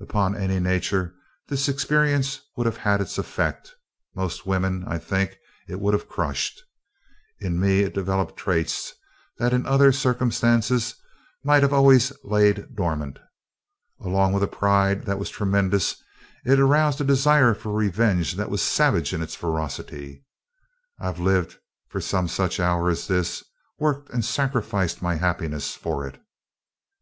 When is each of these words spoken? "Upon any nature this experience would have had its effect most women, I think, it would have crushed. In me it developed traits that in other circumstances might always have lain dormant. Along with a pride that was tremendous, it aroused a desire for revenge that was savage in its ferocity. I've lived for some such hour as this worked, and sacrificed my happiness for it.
"Upon 0.00 0.34
any 0.34 0.58
nature 0.58 1.14
this 1.48 1.68
experience 1.68 2.40
would 2.56 2.64
have 2.64 2.78
had 2.78 3.02
its 3.02 3.18
effect 3.18 3.74
most 4.14 4.46
women, 4.46 4.84
I 4.88 4.96
think, 4.96 5.36
it 5.68 5.80
would 5.80 5.92
have 5.92 6.08
crushed. 6.08 6.62
In 7.40 7.60
me 7.60 7.80
it 7.80 7.92
developed 7.92 8.38
traits 8.38 8.94
that 9.36 9.52
in 9.52 9.66
other 9.66 9.92
circumstances 9.92 10.94
might 11.44 11.62
always 11.62 12.08
have 12.08 12.16
lain 12.24 12.68
dormant. 12.74 13.18
Along 14.00 14.32
with 14.32 14.42
a 14.44 14.48
pride 14.48 15.04
that 15.04 15.18
was 15.18 15.28
tremendous, 15.28 16.02
it 16.46 16.58
aroused 16.58 17.02
a 17.02 17.04
desire 17.04 17.52
for 17.52 17.70
revenge 17.70 18.36
that 18.36 18.48
was 18.48 18.62
savage 18.62 19.12
in 19.12 19.20
its 19.20 19.34
ferocity. 19.34 20.24
I've 20.98 21.20
lived 21.20 21.58
for 21.90 22.00
some 22.00 22.28
such 22.28 22.58
hour 22.58 22.88
as 22.88 23.08
this 23.08 23.44
worked, 23.78 24.08
and 24.08 24.24
sacrificed 24.24 25.02
my 25.02 25.16
happiness 25.16 25.74
for 25.74 26.06
it. 26.06 26.18